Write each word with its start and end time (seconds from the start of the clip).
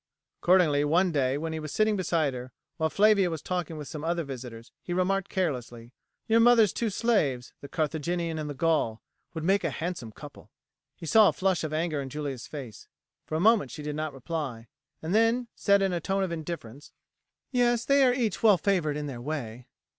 Accordingly 0.41 0.83
one 0.83 1.11
day 1.11 1.37
when 1.37 1.53
he 1.53 1.59
was 1.59 1.71
sitting 1.71 1.95
beside 1.95 2.33
her, 2.33 2.51
while 2.77 2.89
Flavia 2.89 3.29
was 3.29 3.43
talking 3.43 3.77
with 3.77 3.87
some 3.87 4.03
other 4.03 4.23
visitors, 4.23 4.71
he 4.81 4.95
remarked 4.95 5.29
carelessly, 5.29 5.91
"Your 6.25 6.39
mother's 6.39 6.73
two 6.73 6.89
slaves, 6.89 7.53
the 7.61 7.69
Carthaginian 7.69 8.39
and 8.39 8.49
the 8.49 8.55
Gaul, 8.55 9.03
would 9.35 9.43
make 9.43 9.63
a 9.63 9.69
handsome 9.69 10.11
couple." 10.11 10.49
He 10.95 11.05
saw 11.05 11.29
a 11.29 11.33
flush 11.33 11.63
of 11.63 11.71
anger 11.71 12.01
in 12.01 12.09
Julia's 12.09 12.47
face. 12.47 12.87
For 13.27 13.35
a 13.35 13.39
moment 13.39 13.69
she 13.69 13.83
did 13.83 13.95
not 13.95 14.11
reply, 14.11 14.67
and 15.03 15.13
then 15.13 15.49
said 15.55 15.83
in 15.83 15.93
a 15.93 15.99
tone 16.01 16.23
of 16.23 16.31
indifference: 16.31 16.91
"Yes, 17.51 17.85
they 17.85 18.03
are 18.03 18.11
each 18.11 18.41
well 18.41 18.57
favoured 18.57 18.97
in 18.97 19.05
their 19.05 19.21
way." 19.21 19.67